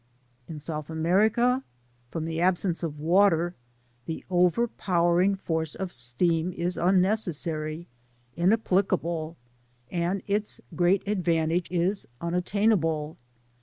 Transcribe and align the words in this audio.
In 0.47 0.59
South 0.59 0.89
America, 0.89 1.63
from 2.09 2.25
the 2.25 2.41
absence 2.41 2.81
of 2.81 2.97
water, 2.99 3.53
the 4.07 4.25
overpowering 4.31 5.35
force 5.35 5.75
of 5.75 5.93
steam 5.93 6.51
is 6.53 6.75
unnecessary, 6.75 7.87
inapplicable, 8.35 9.37
and 9.91 10.23
its 10.25 10.59
great 10.75 11.07
advantage 11.07 11.69
is 11.69 12.07
unattainable. 12.19 13.15